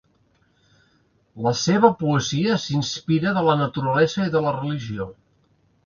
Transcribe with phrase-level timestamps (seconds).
[1.47, 5.11] La seva poesia s'inspira de la naturalesa i de la religió.